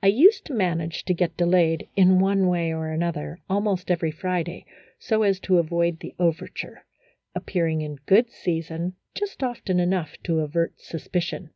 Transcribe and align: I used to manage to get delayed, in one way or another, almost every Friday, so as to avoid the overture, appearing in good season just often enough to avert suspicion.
I 0.00 0.06
used 0.06 0.44
to 0.44 0.54
manage 0.54 1.04
to 1.06 1.12
get 1.12 1.36
delayed, 1.36 1.88
in 1.96 2.20
one 2.20 2.46
way 2.46 2.72
or 2.72 2.92
another, 2.92 3.40
almost 3.50 3.90
every 3.90 4.12
Friday, 4.12 4.64
so 5.00 5.24
as 5.24 5.40
to 5.40 5.58
avoid 5.58 5.98
the 5.98 6.14
overture, 6.20 6.84
appearing 7.34 7.80
in 7.80 7.96
good 8.06 8.30
season 8.30 8.94
just 9.12 9.42
often 9.42 9.80
enough 9.80 10.12
to 10.22 10.38
avert 10.38 10.80
suspicion. 10.80 11.50